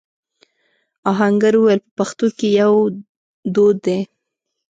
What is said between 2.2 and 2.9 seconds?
کې يو